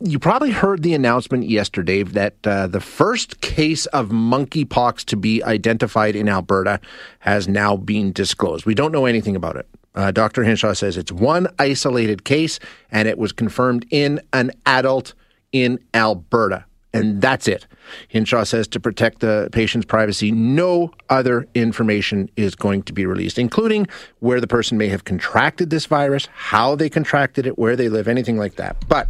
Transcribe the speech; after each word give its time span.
you 0.00 0.18
probably 0.18 0.50
heard 0.50 0.82
the 0.82 0.94
announcement 0.94 1.48
yesterday 1.48 2.02
that 2.02 2.34
uh, 2.46 2.66
the 2.66 2.80
first 2.80 3.40
case 3.40 3.86
of 3.86 4.08
monkeypox 4.08 5.04
to 5.04 5.16
be 5.16 5.42
identified 5.44 6.16
in 6.16 6.28
Alberta 6.28 6.80
has 7.20 7.46
now 7.46 7.76
been 7.76 8.12
disclosed. 8.12 8.64
We 8.64 8.74
don't 8.74 8.92
know 8.92 9.06
anything 9.06 9.36
about 9.36 9.56
it. 9.56 9.66
Uh, 9.94 10.10
Dr. 10.10 10.44
Hinshaw 10.44 10.72
says 10.72 10.96
it's 10.96 11.12
one 11.12 11.48
isolated 11.58 12.24
case 12.24 12.58
and 12.90 13.08
it 13.08 13.18
was 13.18 13.32
confirmed 13.32 13.84
in 13.90 14.20
an 14.32 14.52
adult 14.64 15.14
in 15.52 15.78
Alberta. 15.94 16.64
And 16.92 17.20
that's 17.20 17.46
it. 17.46 17.66
Hinshaw 18.08 18.44
says 18.44 18.66
to 18.68 18.80
protect 18.80 19.20
the 19.20 19.48
patient's 19.52 19.86
privacy, 19.86 20.32
no 20.32 20.90
other 21.08 21.46
information 21.54 22.28
is 22.36 22.56
going 22.56 22.82
to 22.84 22.92
be 22.92 23.06
released, 23.06 23.38
including 23.38 23.86
where 24.18 24.40
the 24.40 24.48
person 24.48 24.76
may 24.76 24.88
have 24.88 25.04
contracted 25.04 25.70
this 25.70 25.86
virus, 25.86 26.28
how 26.32 26.74
they 26.74 26.88
contracted 26.88 27.46
it, 27.46 27.58
where 27.58 27.76
they 27.76 27.88
live, 27.88 28.08
anything 28.08 28.38
like 28.38 28.56
that. 28.56 28.76
But 28.88 29.08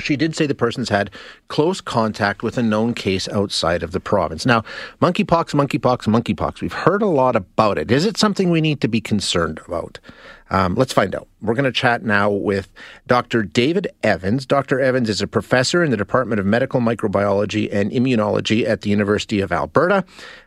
she 0.00 0.16
did 0.16 0.34
say 0.34 0.46
the 0.46 0.54
person's 0.54 0.88
had 0.88 1.10
close 1.48 1.80
contact 1.80 2.42
with 2.42 2.58
a 2.58 2.62
known 2.62 2.94
case 2.94 3.28
outside 3.28 3.82
of 3.82 3.92
the 3.92 4.00
province. 4.00 4.46
Now, 4.46 4.62
monkeypox, 5.00 5.54
monkeypox, 5.54 6.06
monkeypox. 6.06 6.60
We've 6.60 6.72
heard 6.72 7.02
a 7.02 7.06
lot 7.06 7.36
about 7.36 7.78
it. 7.78 7.90
Is 7.90 8.06
it 8.06 8.16
something 8.16 8.50
we 8.50 8.60
need 8.60 8.80
to 8.80 8.88
be 8.88 9.00
concerned 9.00 9.60
about? 9.66 9.98
Um, 10.50 10.74
let's 10.74 10.92
find 10.92 11.14
out. 11.14 11.28
We're 11.40 11.54
going 11.54 11.64
to 11.64 11.72
chat 11.72 12.02
now 12.02 12.30
with 12.30 12.72
Dr. 13.06 13.44
David 13.44 13.88
Evans. 14.02 14.44
Dr. 14.44 14.80
Evans 14.80 15.08
is 15.08 15.22
a 15.22 15.28
professor 15.28 15.84
in 15.84 15.92
the 15.92 15.96
Department 15.96 16.40
of 16.40 16.46
Medical 16.46 16.80
Microbiology 16.80 17.72
and 17.72 17.90
Immunology 17.92 18.66
at 18.66 18.80
the 18.80 18.90
University 18.90 19.40
of 19.40 19.52
Alberta. 19.52 20.04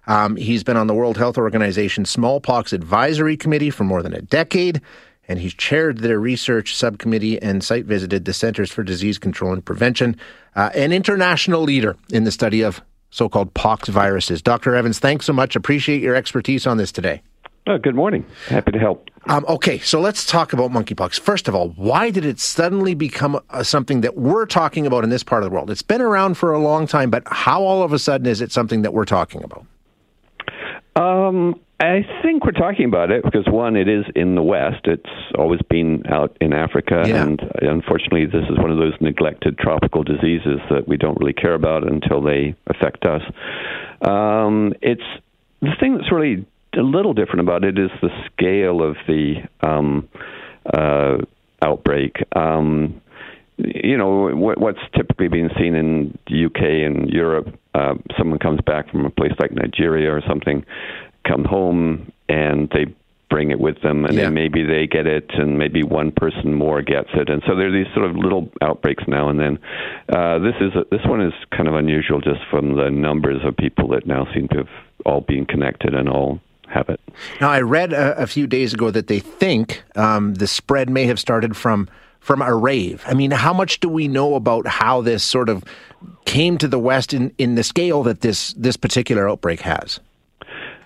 Um, 0.08 0.36
he's 0.36 0.64
been 0.64 0.76
on 0.76 0.88
the 0.88 0.94
World 0.94 1.17
Health 1.17 1.38
Organization 1.38 2.04
Smallpox 2.04 2.73
Advisory 2.73 3.38
Committee 3.38 3.70
for 3.70 3.86
more 3.86 4.04
than 4.04 4.14
a 4.14 4.22
decade 4.22 4.81
and 5.27 5.40
he's 5.40 5.54
chaired 5.54 6.00
their 6.00 6.20
research 6.20 6.76
subcommittee 6.76 7.41
and 7.41 7.64
site 7.64 7.86
visited 7.86 8.26
the 8.26 8.34
Centers 8.34 8.72
for 8.72 8.84
Disease 8.84 9.18
Control 9.18 9.54
and 9.54 9.64
Prevention, 9.64 10.18
uh, 10.55 10.70
an 10.76 10.91
international 10.91 11.62
leader 11.62 11.95
in 12.12 12.23
the 12.23 12.31
study 12.31 12.62
of 12.62 12.81
so 13.09 13.30
called 13.30 13.53
pox 13.53 13.89
viruses. 13.89 14.42
Dr. 14.42 14.75
Evans, 14.75 15.00
thanks 15.00 15.25
so 15.25 15.33
much. 15.33 15.56
Appreciate 15.56 16.02
your 16.02 16.16
expertise 16.16 16.66
on 16.66 16.78
this 16.78 16.92
today. 16.92 17.22
Oh, 17.66 17.78
good 17.78 17.95
morning. 17.95 18.25
Happy 18.48 18.72
to 18.73 18.80
help. 18.80 19.09
Um, 19.28 19.45
okay, 19.48 19.80
so 19.80 20.02
let's 20.02 20.25
talk 20.25 20.52
about 20.52 20.72
monkeypox. 20.72 21.17
First 21.17 21.48
of 21.48 21.55
all, 21.55 21.70
why 21.70 22.09
did 22.09 22.26
it 22.26 22.39
suddenly 22.39 22.94
become 22.94 23.39
uh, 23.52 23.64
something 23.64 24.02
that 24.02 24.17
we're 24.17 24.45
talking 24.45 24.86
about 24.86 25.05
in 25.05 25.09
this 25.09 25.23
part 25.23 25.44
of 25.44 25.50
the 25.50 25.55
world? 25.55 25.72
It's 25.72 25.81
been 25.81 26.02
around 26.02 26.33
for 26.33 26.52
a 26.52 26.59
long 26.59 26.88
time, 26.88 27.09
but 27.09 27.23
how 27.28 27.64
all 27.64 27.81
of 27.81 27.94
a 27.94 28.00
sudden 28.00 28.28
is 28.28 28.42
it 28.42 28.52
something 28.52 28.81
that 28.81 28.94
we're 28.94 29.05
talking 29.05 29.44
about? 29.44 29.66
Um, 30.98 31.58
I 31.84 32.06
think 32.22 32.45
we're 32.45 32.52
talking 32.52 32.86
about 32.86 33.12
it 33.12 33.23
because 33.23 33.45
one, 33.45 33.76
it 33.76 33.89
is 33.89 34.06
in 34.16 34.36
the 34.36 34.42
West. 34.42 34.86
It's 34.86 35.09
always 35.38 35.62
been 35.70 36.03
out 36.08 36.38
in 36.39 36.53
Africa, 36.53 37.03
yeah. 37.06 37.23
and 37.23 37.42
unfortunately, 37.62 38.26
this 38.26 38.45
is 38.50 38.58
one 38.58 38.72
of 38.72 38.78
those 38.78 38.94
neglected 39.02 39.58
tropical 39.58 40.04
diseases 40.04 40.59
that 40.70 40.88
we 40.88 40.95
don't 40.95 41.17
really 41.20 41.34
care 41.34 41.54
about 41.54 41.86
until 41.86 42.22
they 42.22 42.56
affect 42.67 43.04
us. 43.04 43.22
Um, 44.02 44.73
it's 44.81 45.04
the 45.61 45.76
thing 45.78 45.98
that's 45.98 46.09
really 46.09 46.45
a 46.73 46.81
little 46.81 47.14
different 47.14 47.42
about 47.42 47.66
it 47.66 47.78
is 47.78 47.92
the 48.02 48.09
scale 48.31 48.81
of 48.81 48.95
the 49.06 49.36
um, 49.61 50.08
uh, 50.73 51.17
outbreak. 51.61 52.16
Um, 52.34 53.02
you 53.58 53.98
know 53.98 54.30
what, 54.34 54.58
what's 54.58 54.80
typically 54.95 55.28
been 55.28 55.50
seen 55.58 55.76
in 55.76 56.17
the 56.28 56.45
UK 56.45 56.61
and 56.61 57.09
Europe. 57.09 57.48
Uh, 57.76 57.95
someone 58.17 58.39
comes 58.39 58.61
back 58.66 58.89
from 58.89 59.06
a 59.06 59.09
place 59.09 59.34
like 59.38 59.52
Nigeria 59.52 60.11
or 60.14 60.22
something, 60.28 60.66
come 61.28 61.46
home 61.46 62.12
and 62.30 62.70
they 62.74 62.86
bring 63.30 63.50
it 63.50 63.60
with 63.60 63.82
them, 63.82 64.06
and 64.06 64.14
Yeah. 64.14 64.26
then 64.26 64.34
maybe 64.36 64.64
they 64.64 64.86
get 64.86 65.08
it, 65.08 65.32
and 65.34 65.58
maybe 65.58 65.82
one 65.82 66.12
person 66.12 66.54
more 66.54 66.84
gets 66.84 67.10
it, 67.16 67.30
and 67.30 67.42
so 67.48 67.56
there 67.56 67.68
are 67.68 67.72
these 67.72 67.92
sort 67.96 68.06
of 68.08 68.16
little 68.16 68.52
outbreaks 68.62 69.04
now 69.08 69.28
and 69.30 69.40
then. 69.40 69.58
Uh, 70.10 70.38
this 70.38 70.54
is 70.62 70.72
this 70.92 71.04
one 71.06 71.20
is 71.22 71.34
kind 71.50 71.68
of 71.68 71.74
unusual 71.74 72.22
just 72.22 72.42
from 72.52 72.76
the 72.76 72.92
numbers 72.92 73.42
of 73.44 73.58
people 73.58 73.88
that 73.88 74.06
now 74.06 74.28
seem 74.36 74.48
to 74.50 74.58
have 74.58 74.70
all 75.06 75.22
been 75.22 75.46
connected 75.48 75.96
and 75.96 76.08
all 76.08 76.40
have 76.68 76.90
it. 76.90 77.00
Now, 77.42 77.50
I 77.50 77.62
read 77.62 77.92
a, 77.94 78.16
a 78.22 78.28
few 78.28 78.45
days 78.48 78.73
ago 78.73 78.92
that 78.92 79.08
they 79.08 79.20
think 79.20 79.83
um, 79.95 80.36
the 80.36 80.48
spread 80.48 80.89
may 80.89 81.06
have 81.06 81.20
started 81.20 81.56
from 81.58 81.88
from 82.20 82.42
a 82.42 82.56
rave. 82.56 83.04
I 83.08 83.16
mean, 83.16 83.32
how 83.32 83.54
much 83.54 83.80
do 83.80 83.89
we 83.89 84.08
know 84.08 84.36
about 84.36 84.66
how 84.67 85.02
this 85.02 85.23
sort 85.23 85.50
of 85.50 85.64
came 86.26 86.58
to 86.60 86.67
the 86.67 86.80
West 86.80 87.14
in, 87.14 87.32
in 87.38 87.56
the 87.56 87.64
scale 87.64 88.04
that 88.04 88.22
this 88.22 88.54
this 88.54 88.78
particular 88.78 89.28
outbreak 89.28 89.62
has? 89.62 90.00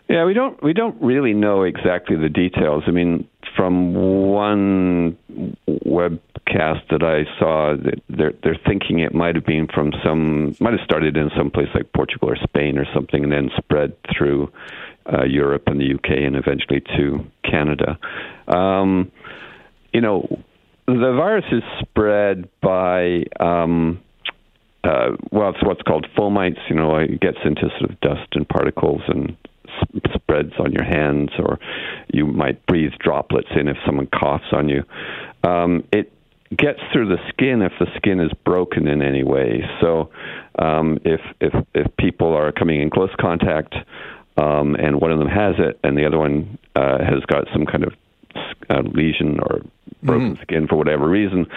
Yeah, 0.10 0.24
we 0.24 0.34
don't 0.34 0.62
we 0.64 0.72
don't 0.72 1.02
really 1.02 1.34
know 1.34 1.64
exactly 1.64 2.16
the 2.16 2.30
details. 2.30 2.84
I 2.88 2.92
mean, 2.92 3.28
from 3.58 3.94
one 3.94 5.18
webcast 5.68 6.88
that 6.92 7.04
I 7.04 7.26
saw, 7.38 7.76
they're 8.08 8.34
they're 8.42 8.60
thinking 8.66 9.00
it 9.00 9.14
might 9.14 9.36
have 9.36 9.46
been 9.46 9.68
from 9.68 9.92
some 10.06 10.56
might 10.62 10.72
have 10.72 10.86
started 10.86 11.18
in 11.18 11.30
some 11.36 11.52
place 11.52 11.68
like 11.76 11.92
Portugal 11.92 12.30
or 12.30 12.38
Spain 12.38 12.78
or 12.78 12.86
something, 12.94 13.22
and 13.22 13.34
then 13.34 13.50
spread 13.58 13.98
through 14.18 14.50
uh, 15.12 15.26
Europe 15.26 15.64
and 15.68 15.80
the 15.80 15.94
UK 15.94 16.12
and 16.26 16.38
eventually 16.38 16.82
to 16.96 17.26
Canada. 17.44 18.00
Um, 18.48 19.12
you 19.94 20.00
know, 20.00 20.42
the 20.86 21.14
virus 21.18 21.46
is 21.52 21.64
spread 21.82 22.48
by. 22.62 23.24
Um, 23.42 24.02
uh, 24.86 25.18
well, 25.32 25.50
it's 25.50 25.62
what's 25.64 25.82
called 25.82 26.08
fomites. 26.18 26.60
You 26.70 26.78
know, 26.78 26.96
it 26.96 27.20
gets 27.20 27.40
into 27.44 27.68
sort 27.78 27.92
of 27.92 28.00
dust 28.00 28.30
and 28.32 28.48
particles 28.48 29.02
and 29.08 29.36
spreads 30.28 30.54
on 30.60 30.72
your 30.72 30.84
hands, 30.84 31.30
or 31.40 31.58
you 32.14 32.26
might 32.26 32.66
breathe 32.66 32.92
droplets 33.00 33.48
in 33.56 33.68
if 33.68 33.78
someone 33.86 34.08
coughs 34.08 34.52
on 34.52 34.68
you. 34.68 34.84
Um, 35.44 35.84
it 35.92 36.12
gets 36.56 36.80
through 36.92 37.10
the 37.10 37.18
skin 37.30 37.62
if 37.62 37.72
the 37.80 37.88
skin 37.96 38.20
is 38.20 38.32
broken 38.46 38.88
in 38.88 39.02
any 39.02 39.24
way. 39.24 39.62
So, 39.82 40.10
um, 40.60 41.00
if 41.06 41.22
if 41.40 41.54
if 41.74 41.96
people 41.98 42.34
are 42.34 42.52
coming 42.52 42.82
in 42.82 42.90
close 42.90 43.14
contact, 43.20 43.76
um, 44.38 44.76
and 44.76 45.00
one 45.00 45.12
of 45.12 45.20
them 45.20 45.30
has 45.30 45.56
it, 45.60 45.80
and 45.84 45.98
the 45.98 46.06
other 46.06 46.18
one 46.18 46.58
uh, 46.76 47.04
has 47.04 47.24
got 47.28 47.46
some 47.54 47.66
kind 47.66 47.84
of 47.86 47.94
uh, 48.70 48.82
lesion 48.94 49.40
or 49.40 49.62
broken 50.04 50.38
skin 50.42 50.68
for 50.68 50.76
whatever 50.76 51.10
reason, 51.10 51.48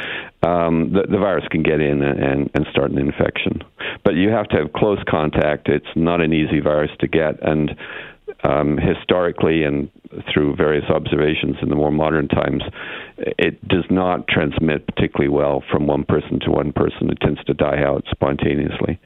um, 0.43 0.93
the, 0.93 1.03
the 1.09 1.19
virus 1.19 1.45
can 1.51 1.63
get 1.63 1.81
in 1.81 2.03
and, 2.03 2.51
and 2.55 2.67
start 2.71 2.91
an 2.91 2.99
infection. 2.99 3.63
But 4.03 4.15
you 4.15 4.31
have 4.31 4.49
to 4.49 4.57
have 4.57 4.73
close 4.73 4.99
contact. 5.09 5.69
It's 5.69 5.87
not 5.95 6.21
an 6.21 6.33
easy 6.33 6.61
virus 6.61 6.91
to 7.01 7.07
get, 7.07 7.41
and 7.43 7.77
um, 8.43 8.78
historically 8.78 9.65
and 9.65 9.91
through 10.33 10.56
various 10.56 10.84
observations 10.91 11.56
in 11.62 11.69
the 11.69 11.75
more 11.77 11.91
modern 11.91 12.28
times, 12.28 12.62
it 13.19 13.67
does 13.69 13.84
not 13.91 14.27
transmit 14.28 14.87
particularly 14.87 15.28
well 15.28 15.62
from 15.71 15.87
one 15.87 16.05
person 16.05 16.41
to 16.41 16.51
one 16.51 16.73
person. 16.73 17.11
It 17.11 17.19
tends 17.21 17.43
to 17.45 17.55
die 17.55 17.83
out 17.83 18.05
spontaneously. 18.11 18.99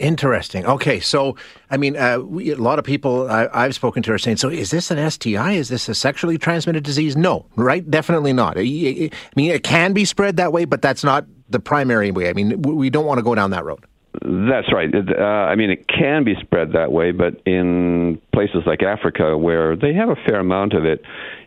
Interesting. 0.00 0.66
Okay, 0.66 0.98
so 0.98 1.36
I 1.70 1.76
mean, 1.76 1.96
uh, 1.96 2.18
we, 2.18 2.50
a 2.50 2.56
lot 2.56 2.80
of 2.80 2.84
people 2.84 3.30
I, 3.30 3.48
I've 3.52 3.76
spoken 3.76 4.02
to 4.04 4.12
are 4.12 4.18
saying, 4.18 4.38
"So 4.38 4.48
is 4.48 4.72
this 4.72 4.90
an 4.90 5.10
STI? 5.10 5.52
Is 5.52 5.68
this 5.68 5.88
a 5.88 5.94
sexually 5.94 6.36
transmitted 6.36 6.82
disease?" 6.82 7.16
No, 7.16 7.46
right? 7.54 7.88
Definitely 7.88 8.32
not. 8.32 8.58
I, 8.58 8.62
mean, 8.62 9.10
it 9.50 9.62
can 9.62 9.92
be 9.92 10.04
spread 10.04 10.36
that 10.38 10.52
way, 10.52 10.64
but 10.64 10.82
that's 10.82 11.04
not 11.04 11.26
the 11.48 11.60
primary 11.60 12.10
way. 12.10 12.28
I 12.28 12.32
mean, 12.32 12.60
we 12.62 12.90
don't 12.90 13.06
want 13.06 13.18
to 13.18 13.22
go 13.22 13.36
down 13.36 13.50
that 13.50 13.64
road. 13.64 13.84
That's 14.24 14.72
right. 14.72 14.88
Uh, 14.94 15.22
I 15.22 15.54
mean, 15.54 15.68
it 15.68 15.86
can 15.86 16.24
be 16.24 16.34
spread 16.40 16.72
that 16.72 16.90
way, 16.92 17.12
but 17.12 17.42
in 17.44 18.18
places 18.32 18.62
like 18.64 18.82
Africa, 18.82 19.36
where 19.36 19.76
they 19.76 19.92
have 19.92 20.08
a 20.08 20.16
fair 20.26 20.40
amount 20.40 20.72
of 20.72 20.86
it, 20.86 21.02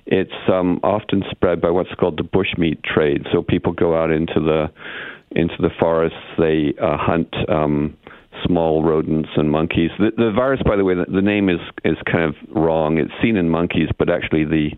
it's 0.05 0.31
um, 0.47 0.79
often 0.83 1.23
spread 1.31 1.59
by 1.59 1.71
what's 1.71 1.93
called 1.99 2.17
the 2.17 2.23
bushmeat 2.23 2.83
trade. 2.83 3.25
So 3.33 3.41
people 3.41 3.73
go 3.73 3.97
out 3.97 4.11
into 4.11 4.39
the 4.39 4.67
into 5.31 5.55
the 5.59 5.69
forests, 5.79 6.17
they 6.37 6.73
uh, 6.81 6.97
hunt 6.97 7.35
um, 7.49 7.97
small 8.45 8.83
rodents 8.83 9.29
and 9.35 9.51
monkeys. 9.51 9.89
The, 9.97 10.11
the 10.15 10.31
virus, 10.33 10.61
by 10.63 10.75
the 10.75 10.85
way, 10.85 10.93
the, 10.93 11.05
the 11.11 11.21
name 11.21 11.49
is 11.49 11.59
is 11.83 11.97
kind 12.09 12.23
of 12.23 12.35
wrong. 12.55 12.99
It's 12.99 13.11
seen 13.23 13.37
in 13.37 13.49
monkeys, 13.49 13.89
but 13.97 14.09
actually 14.09 14.45
the 14.45 14.69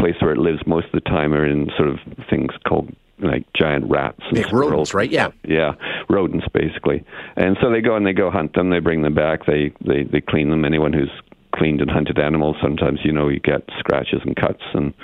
place 0.00 0.16
where 0.20 0.32
it 0.32 0.38
lives 0.38 0.60
most 0.66 0.86
of 0.86 0.92
the 0.92 1.00
time 1.08 1.32
are 1.34 1.46
in 1.46 1.68
sort 1.76 1.88
of 1.88 1.98
things 2.28 2.50
called 2.66 2.88
like 3.18 3.44
giant 3.52 3.84
rats 3.90 4.18
and 4.26 4.34
Big 4.34 4.46
squirrels. 4.46 4.92
rodents, 4.92 4.94
right? 4.94 5.10
Yeah. 5.10 5.28
Yeah, 5.44 5.72
rodents 6.08 6.46
basically. 6.54 7.04
And 7.36 7.56
so 7.60 7.70
they 7.70 7.80
go 7.82 7.94
and 7.94 8.06
they 8.06 8.14
go 8.14 8.30
hunt 8.30 8.54
them. 8.54 8.70
They 8.70 8.78
bring 8.80 9.02
them 9.02 9.14
back. 9.14 9.46
They 9.46 9.72
they 9.86 10.04
they 10.04 10.20
clean 10.20 10.50
them. 10.50 10.64
Anyone 10.64 10.92
who's 10.94 11.10
cleaned 11.54 11.80
and 11.82 11.90
hunted 11.90 12.18
animals, 12.18 12.56
sometimes 12.62 13.00
you 13.04 13.12
know 13.12 13.28
you 13.28 13.38
get 13.40 13.62
scratches 13.78 14.20
and 14.24 14.34
cuts, 14.36 14.62
and 14.72 14.94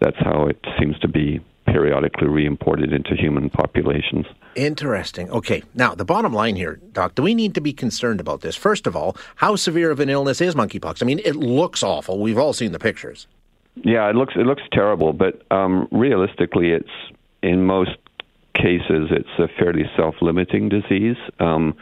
that's 0.00 0.18
how 0.18 0.46
it 0.46 0.58
seems 0.78 0.98
to 0.98 1.08
be 1.08 1.40
periodically 1.66 2.28
reimported 2.28 2.92
into 2.92 3.14
human 3.14 3.48
populations. 3.48 4.26
Interesting. 4.56 5.30
Okay, 5.30 5.62
now 5.74 5.94
the 5.94 6.04
bottom 6.04 6.34
line 6.34 6.56
here, 6.56 6.78
Doc, 6.92 7.14
do 7.14 7.22
we 7.22 7.34
need 7.34 7.54
to 7.54 7.60
be 7.62 7.72
concerned 7.72 8.20
about 8.20 8.42
this? 8.42 8.56
First 8.56 8.86
of 8.86 8.94
all, 8.96 9.16
how 9.36 9.56
severe 9.56 9.90
of 9.90 10.00
an 10.00 10.10
illness 10.10 10.40
is 10.42 10.54
monkeypox? 10.54 11.02
I 11.02 11.06
mean, 11.06 11.20
it 11.24 11.36
looks 11.36 11.82
awful. 11.82 12.20
We've 12.20 12.36
all 12.36 12.52
seen 12.52 12.72
the 12.72 12.78
pictures. 12.78 13.26
Yeah, 13.76 14.08
it 14.10 14.16
looks 14.16 14.34
it 14.36 14.46
looks 14.46 14.62
terrible, 14.72 15.12
but 15.12 15.42
um, 15.50 15.88
realistically, 15.90 16.70
it's 16.70 16.90
in 17.42 17.64
most 17.64 17.96
cases 18.54 19.08
it's 19.10 19.28
a 19.38 19.48
fairly 19.58 19.84
self-limiting 19.96 20.68
disease. 20.68 21.16
Um, 21.40 21.74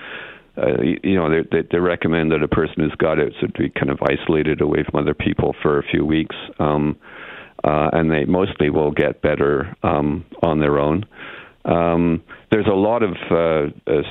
uh, 0.57 0.83
you, 0.83 1.15
know, 1.17 1.31
they, 1.31 1.49
they, 1.51 1.67
they 1.71 1.79
recommend 1.79 2.33
that 2.33 2.43
a 2.43 2.49
person 2.49 2.77
who's 2.79 2.95
got 2.99 3.19
it 3.19 3.33
should 3.41 3.53
be 3.55 3.71
kind 3.71 3.91
of 3.91 3.99
isolated 4.03 4.61
away 4.61 4.85
from 4.89 5.01
other 5.01 5.15
people 5.15 5.55
for 5.63 5.79
a 5.79 5.83
few 5.83 6.05
weeks, 6.05 6.37
um, 6.59 6.97
uh, 7.65 7.91
and 7.93 8.11
they 8.11 8.25
mostly 8.25 8.69
will 8.69 8.91
get 8.91 9.23
better 9.23 9.75
um, 9.83 10.25
on 10.43 10.61
their 10.61 10.79
own. 10.79 11.05
Um, 11.65 12.23
there's 12.51 12.67
a 12.67 12.75
lot 12.75 13.03
of 13.03 13.13
uh, 13.31 13.71
uh, 13.87 14.03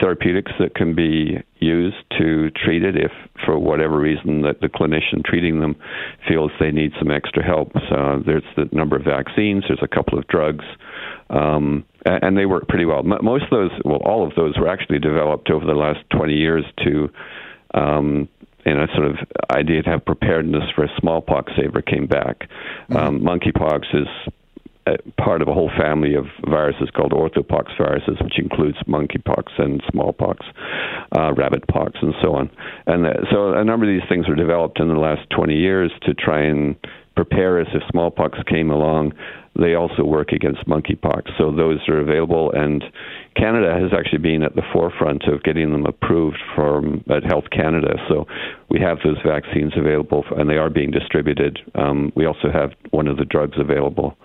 therapeutics 0.00 0.52
that 0.58 0.74
can 0.74 0.94
be 0.94 1.38
used 1.58 1.96
to 2.18 2.50
treat 2.50 2.82
it 2.82 2.96
if, 2.96 3.12
for 3.44 3.58
whatever 3.58 3.98
reason, 3.98 4.42
that 4.42 4.60
the 4.60 4.68
clinician 4.68 5.24
treating 5.24 5.60
them 5.60 5.76
feels 6.26 6.50
they 6.58 6.70
need 6.70 6.92
some 6.98 7.10
extra 7.10 7.44
help. 7.44 7.72
So 7.88 8.22
there's 8.24 8.44
the 8.56 8.68
number 8.72 8.96
of 8.96 9.04
vaccines. 9.04 9.64
There's 9.68 9.82
a 9.82 9.88
couple 9.88 10.18
of 10.18 10.26
drugs. 10.28 10.64
Um, 11.30 11.84
and 12.06 12.36
they 12.36 12.46
work 12.46 12.68
pretty 12.68 12.84
well. 12.84 13.02
Most 13.02 13.44
of 13.44 13.50
those, 13.50 13.70
well, 13.84 14.00
all 14.04 14.26
of 14.26 14.34
those 14.34 14.58
were 14.58 14.68
actually 14.68 14.98
developed 14.98 15.50
over 15.50 15.64
the 15.64 15.72
last 15.72 16.00
20 16.10 16.34
years 16.34 16.64
to 16.84 17.08
um, 17.74 18.28
in 18.66 18.78
a 18.78 18.86
sort 18.94 19.06
of 19.06 19.16
idea 19.50 19.82
to 19.82 19.90
have 19.90 20.04
preparedness 20.04 20.64
for 20.74 20.88
smallpox 20.98 21.52
ever 21.62 21.82
came 21.82 22.06
back. 22.06 22.48
Mm-hmm. 22.90 22.96
Um, 22.96 23.20
monkeypox 23.20 23.94
is 23.94 24.08
part 25.16 25.40
of 25.40 25.48
a 25.48 25.54
whole 25.54 25.70
family 25.78 26.14
of 26.14 26.26
viruses 26.48 26.90
called 26.94 27.12
orthopox 27.12 27.76
viruses, 27.78 28.16
which 28.20 28.38
includes 28.38 28.76
monkeypox 28.86 29.44
and 29.58 29.82
smallpox, 29.90 30.44
uh, 31.12 31.32
rabbitpox, 31.32 32.02
and 32.02 32.14
so 32.22 32.34
on. 32.34 32.50
And 32.86 33.06
uh, 33.06 33.12
so 33.30 33.54
a 33.54 33.64
number 33.64 33.86
of 33.86 33.92
these 33.92 34.08
things 34.08 34.28
were 34.28 34.34
developed 34.34 34.80
in 34.80 34.88
the 34.88 34.94
last 34.94 35.28
20 35.30 35.54
years 35.54 35.90
to 36.02 36.14
try 36.14 36.42
and 36.42 36.76
prepare 37.16 37.60
us 37.60 37.68
if 37.72 37.82
smallpox 37.90 38.38
came 38.48 38.70
along. 38.70 39.12
They 39.56 39.74
also 39.74 40.02
work 40.02 40.32
against 40.32 40.66
monkeypox, 40.66 41.30
so 41.38 41.52
those 41.52 41.78
are 41.88 42.00
available. 42.00 42.50
And 42.52 42.82
Canada 43.36 43.78
has 43.80 43.92
actually 43.96 44.18
been 44.18 44.42
at 44.42 44.56
the 44.56 44.64
forefront 44.72 45.22
of 45.28 45.44
getting 45.44 45.70
them 45.70 45.86
approved 45.86 46.42
from 46.56 47.04
at 47.08 47.22
Health 47.22 47.44
Canada. 47.52 47.94
So 48.08 48.26
we 48.68 48.80
have 48.80 48.98
those 49.04 49.18
vaccines 49.24 49.72
available, 49.76 50.24
and 50.36 50.50
they 50.50 50.56
are 50.56 50.70
being 50.70 50.90
distributed. 50.90 51.60
Um, 51.76 52.12
we 52.16 52.26
also 52.26 52.50
have 52.52 52.72
one 52.90 53.06
of 53.06 53.16
the 53.16 53.24
drugs 53.24 53.56
available 53.56 54.18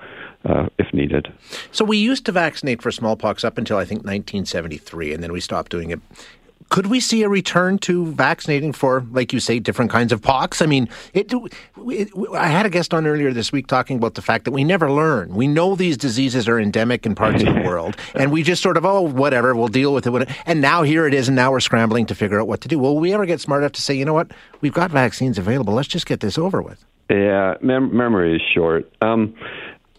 uh, 0.46 0.68
if 0.78 0.94
needed. 0.94 1.32
So 1.72 1.86
we 1.86 1.98
used 1.98 2.26
to 2.26 2.32
vaccinate 2.32 2.82
for 2.82 2.92
smallpox 2.92 3.44
up 3.44 3.58
until 3.58 3.78
I 3.78 3.86
think 3.86 4.00
1973, 4.00 5.14
and 5.14 5.24
then 5.24 5.32
we 5.32 5.40
stopped 5.40 5.72
doing 5.72 5.92
it. 5.92 6.00
Could 6.70 6.86
we 6.86 7.00
see 7.00 7.24
a 7.24 7.30
return 7.30 7.80
to 7.80 8.06
vaccinating 8.12 8.74
for, 8.74 9.04
like 9.12 9.34
you 9.34 9.40
say, 9.40 9.58
different 9.58 9.90
kinds 9.90 10.12
of 10.12 10.22
pox? 10.22 10.62
I 10.62 10.68
mean, 10.68 10.88
it, 11.16 11.34
it, 11.78 12.10
I 12.36 12.46
had 12.46 12.68
a 12.68 12.70
guest 12.70 12.94
on 12.94 13.08
earlier 13.08 13.34
this 13.34 13.52
week 13.52 13.66
talking 13.66 13.98
about 13.98 14.14
the 14.14 14.22
fact 14.22 14.46
that 14.46 14.52
we 14.52 14.64
never 14.64 14.92
learn. 14.92 15.34
We 15.34 15.48
know 15.48 15.76
these 15.76 15.98
diseases 15.98 16.48
are 16.48 16.60
endemic 16.60 17.08
in 17.08 17.16
parts 17.16 17.42
of 17.42 17.56
the 17.56 17.62
world, 17.66 17.98
and 18.14 18.32
we 18.32 18.44
just 18.44 18.62
sort 18.62 18.78
of, 18.78 18.86
oh, 18.86 19.02
whatever, 19.02 19.56
we'll 19.56 19.68
deal 19.68 19.96
with 19.96 20.06
it. 20.06 20.30
And 20.46 20.62
now 20.62 20.84
here 20.84 21.08
it 21.08 21.14
is, 21.16 21.28
and 21.28 21.36
now 21.36 21.50
we're 21.50 21.60
scrambling 21.60 22.06
to 22.06 22.14
figure 22.14 22.40
out 22.40 22.48
what 22.48 22.62
to 22.62 22.68
do. 22.68 22.78
Will 22.78 23.00
we 23.00 23.14
ever 23.14 23.26
get 23.26 23.42
smart 23.42 23.64
enough 23.64 23.72
to 23.74 23.82
say, 23.82 23.96
you 23.96 24.06
know 24.06 24.14
what, 24.14 24.30
we've 24.62 24.74
got 24.74 24.92
vaccines 24.92 25.40
available, 25.40 25.74
let's 25.74 25.88
just 25.88 26.06
get 26.06 26.20
this 26.20 26.38
over 26.38 26.62
with? 26.62 26.86
Yeah, 27.10 27.56
mem- 27.62 27.96
memory 27.98 28.36
is 28.36 28.42
short. 28.54 28.92
Um, 29.02 29.34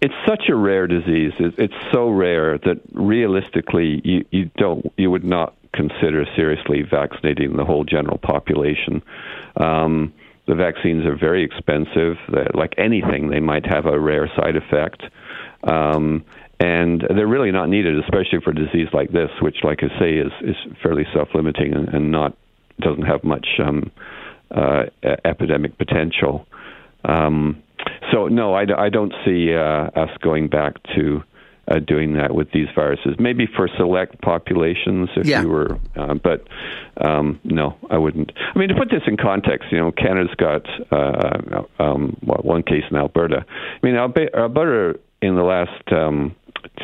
it's 0.01 0.15
such 0.27 0.45
a 0.49 0.55
rare 0.55 0.87
disease. 0.87 1.33
It's 1.39 1.75
so 1.93 2.09
rare 2.09 2.59
that 2.59 2.81
realistically, 2.93 4.01
you, 4.05 4.25
you 4.31 4.51
don't, 4.57 4.91
you 4.97 5.11
would 5.11 5.25
not 5.25 5.55
consider 5.73 6.25
seriously 6.35 6.83
vaccinating 6.83 7.57
the 7.57 7.65
whole 7.65 7.85
general 7.85 8.19
population. 8.19 9.03
Um, 9.57 10.13
the 10.47 10.55
vaccines 10.55 11.05
are 11.05 11.17
very 11.17 11.45
expensive. 11.45 12.17
They're, 12.33 12.51
like 12.55 12.75
anything, 12.79 13.31
they 13.31 13.41
might 13.41 13.67
have 13.67 13.87
a 13.87 13.99
rare 13.99 14.31
side 14.37 14.57
effect. 14.57 15.03
Um, 15.65 16.25
and 16.59 17.03
they're 17.15 17.27
really 17.27 17.53
not 17.53 17.69
needed, 17.69 17.99
especially 18.01 18.41
for 18.43 18.51
a 18.51 18.55
disease 18.55 18.89
like 18.93 19.13
this, 19.13 19.31
which, 19.41 19.59
like 19.63 19.83
I 19.83 19.99
say, 19.99 20.15
is 20.17 20.33
is 20.43 20.57
fairly 20.83 21.07
self-limiting 21.15 21.73
and, 21.75 21.89
and 21.89 22.11
not 22.11 22.37
doesn't 22.81 23.05
have 23.05 23.25
much 23.25 23.47
um, 23.63 23.91
uh, 24.51 24.85
epidemic 25.25 25.79
potential. 25.79 26.47
Um, 27.05 27.63
so 28.13 28.29
no, 28.29 28.55
I, 28.55 28.65
I 28.77 28.89
don't 28.89 29.13
see 29.25 29.55
uh, 29.55 29.91
us 29.95 30.11
going 30.21 30.49
back 30.49 30.75
to 30.97 31.23
uh, 31.71 31.79
doing 31.79 32.15
that 32.15 32.35
with 32.35 32.51
these 32.53 32.67
viruses. 32.75 33.15
Maybe 33.19 33.47
for 33.47 33.69
select 33.77 34.21
populations, 34.23 35.09
if 35.17 35.27
yeah. 35.27 35.43
you 35.43 35.49
were, 35.49 35.79
uh, 35.97 36.15
but 36.15 36.47
um, 37.01 37.41
no, 37.45 37.77
I 37.91 37.99
wouldn't. 37.99 38.33
I 38.37 38.59
mean, 38.59 38.69
to 38.69 38.75
put 38.75 38.91
this 38.91 39.03
in 39.07 39.17
context, 39.17 39.69
you 39.71 39.79
know, 39.79 39.93
Canada's 39.93 40.35
got 40.37 40.67
uh, 40.91 41.63
um, 41.79 42.17
one 42.23 42.63
case 42.63 42.85
in 42.91 42.97
Alberta. 42.97 43.45
I 43.49 43.87
mean, 43.87 43.97
Alberta 43.97 44.99
in 45.23 45.37
the 45.37 45.43
last. 45.43 45.93
Um, 45.93 46.35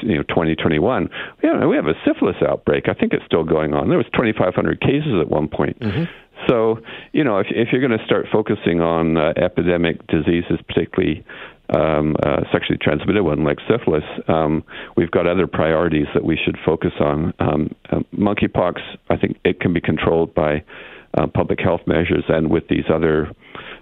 you 0.03 0.17
know 0.17 0.23
2021 0.23 1.09
yeah 1.43 1.67
we 1.67 1.77
have 1.77 1.87
a 1.87 1.95
syphilis 2.05 2.37
outbreak 2.47 2.89
i 2.89 2.95
think 2.95 3.13
it's 3.13 3.25
still 3.25 3.45
going 3.45 3.75
on 3.75 3.89
there 3.89 3.99
was 3.99 4.07
2500 4.15 4.81
cases 4.81 5.13
at 5.21 5.29
one 5.29 5.49
point 5.49 5.79
mm-hmm. 5.81 6.05
So, 6.49 6.79
you 7.13 7.25
know, 7.25 7.39
if, 7.39 7.47
if 7.51 7.69
you're 7.73 7.87
going 7.87 7.99
to 7.99 8.05
start 8.05 8.27
focusing 8.33 8.81
on 8.81 9.17
uh, 9.17 9.33
epidemic 9.37 10.07
diseases, 10.07 10.59
particularly 10.67 11.25
um, 11.71 12.17
uh, 12.23 12.43
sexually 12.53 12.79
transmitted 12.81 13.23
one 13.25 13.43
like 13.45 13.59
syphilis, 13.69 14.05
um, 14.29 14.63
we've 14.97 15.11
got 15.11 15.27
other 15.27 15.47
priorities 15.47 16.07
that 16.15 16.25
we 16.25 16.39
should 16.43 16.57
focus 16.65 16.93
on. 17.01 17.35
Um, 17.41 17.75
uh, 17.91 18.01
monkeypox, 18.17 18.81
I 19.11 19.17
think 19.17 19.39
it 19.45 19.61
can 19.61 19.73
be 19.73 19.81
controlled 19.81 20.35
by 20.35 20.63
uh, 21.15 21.27
public 21.27 21.61
health 21.61 21.81
measures 21.87 22.25
and 22.29 22.51
with 22.51 22.69
these 22.69 22.85
other 22.93 23.33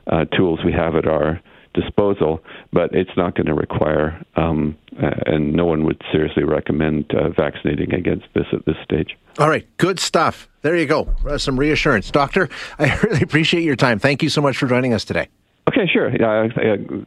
uh, 0.06 0.25
tools 0.37 0.60
we 0.64 0.72
have 0.72 0.94
at 0.94 1.06
our 1.06 1.40
disposal, 1.75 2.43
but 2.73 2.94
it's 2.94 3.11
not 3.17 3.35
going 3.35 3.47
to 3.47 3.55
require, 3.55 4.23
um, 4.37 4.76
uh, 5.03 5.11
and 5.26 5.53
no 5.53 5.67
one 5.67 5.85
would 5.85 6.00
seriously 6.11 6.44
recommend 6.44 7.12
uh, 7.15 7.29
vaccinating 7.31 7.93
against 7.93 8.26
this 8.35 8.47
at 8.53 8.65
this 8.65 8.76
stage. 8.82 9.17
All 9.38 9.49
right, 9.49 9.67
good 9.76 10.00
stuff. 10.00 10.49
There 10.62 10.76
you 10.76 10.87
go. 10.87 11.15
Uh, 11.29 11.37
some 11.38 11.59
reassurance. 11.59 12.11
Doctor, 12.11 12.49
I 12.79 12.97
really 13.00 13.23
appreciate 13.23 13.65
your 13.65 13.76
time. 13.76 13.99
Thank 13.99 14.23
you 14.23 14.29
so 14.29 14.41
much 14.41 14.56
for 14.56 14.67
joining 14.67 14.94
us 14.94 15.05
today. 15.05 15.29
Okay, 15.67 15.87
sure. 15.91 16.11
Uh, 16.11 16.49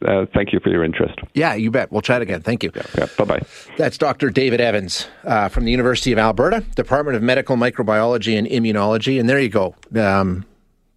uh, 0.04 0.26
thank 0.34 0.52
you 0.52 0.58
for 0.58 0.68
your 0.68 0.82
interest. 0.84 1.16
Yeah, 1.32 1.54
you 1.54 1.70
bet. 1.70 1.92
We'll 1.92 2.02
chat 2.02 2.22
again. 2.22 2.42
Thank 2.42 2.64
you. 2.64 2.72
Yeah, 2.74 2.82
yeah. 2.96 3.06
Bye 3.16 3.24
bye. 3.24 3.42
That's 3.76 3.96
Dr. 3.96 4.30
David 4.30 4.60
Evans 4.60 5.06
uh, 5.24 5.48
from 5.48 5.64
the 5.64 5.70
University 5.70 6.10
of 6.12 6.18
Alberta, 6.18 6.64
Department 6.74 7.16
of 7.16 7.22
Medical 7.22 7.56
Microbiology 7.56 8.36
and 8.36 8.48
Immunology. 8.48 9.20
And 9.20 9.28
there 9.28 9.38
you 9.38 9.48
go. 9.48 9.76
Um, 9.94 10.44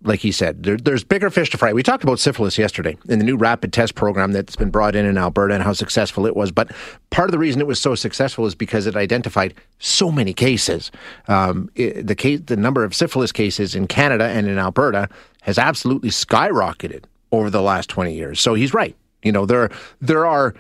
like 0.04 0.20
he 0.20 0.32
said, 0.32 0.64
there, 0.64 0.78
there's 0.78 1.04
bigger 1.04 1.30
fish 1.30 1.50
to 1.52 1.58
fry. 1.58 1.74
We 1.74 1.84
talked 1.84 2.04
about 2.04 2.20
syphilis 2.20 2.58
yesterday 2.58 2.98
in 3.08 3.20
the 3.20 3.26
new 3.26 3.38
rapid 3.38 3.72
test 3.72 3.96
program 3.96 4.32
that's 4.32 4.56
been 4.56 4.72
brought 4.72 4.96
in 4.96 5.06
in 5.06 5.18
Alberta 5.18 5.54
and 5.54 5.64
how 5.64 5.74
successful 5.74 6.26
it 6.26 6.36
was. 6.36 6.52
But 6.52 6.72
part 7.12 7.28
of 7.28 7.32
the 7.32 7.38
reason 7.38 7.62
it 7.62 7.68
was 7.68 7.80
so 7.80 7.94
successful 7.96 8.46
is 8.46 8.56
because 8.56 8.88
it 8.88 8.96
identified 8.96 9.54
so 9.80 10.12
many 10.12 10.34
cases. 10.34 10.92
Um, 11.28 11.70
it, 11.76 12.08
the 12.08 12.16
case, 12.16 12.42
the 12.46 12.58
number 12.58 12.84
of 12.84 12.96
syphilis 12.96 13.32
cases 13.32 13.76
in 13.76 13.88
Canada 13.88 14.26
and 14.26 14.48
in 14.48 14.58
Alberta 14.58 15.08
has 15.42 15.60
absolutely 15.60 16.10
skyrocketed 16.10 17.04
over 17.32 17.50
the 17.50 17.62
last 17.62 17.90
20 17.90 18.14
years. 18.14 18.40
So 18.40 18.54
he's 18.56 18.74
right. 18.74 18.96
You 19.24 19.32
know, 19.32 19.46
there 19.46 19.70
there 20.02 20.26
are 20.26 20.56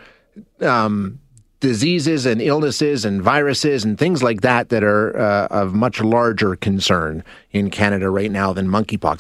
um, 0.62 1.20
diseases 1.62 2.26
and 2.26 2.42
illnesses 2.42 3.06
and 3.06 3.22
viruses 3.22 3.86
and 3.86 3.98
things 3.98 4.22
like 4.22 4.42
that 4.42 4.70
that 4.70 4.84
are 4.84 5.18
uh, 5.18 5.48
of 5.48 5.74
much 5.74 6.02
larger 6.02 6.56
concern 6.56 7.24
in 7.52 7.70
Canada 7.70 8.10
right 8.10 8.32
now 8.32 8.52
than 8.52 8.68
monkeypox. 8.68 9.20